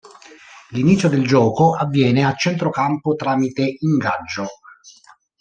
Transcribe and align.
L'inizio 0.71 1.09
del 1.09 1.27
gioco 1.27 1.75
avviene 1.75 2.23
a 2.25 2.33
centro 2.33 2.71
campo 2.71 3.13
tramite 3.13 3.71
ingaggio. 3.81 4.47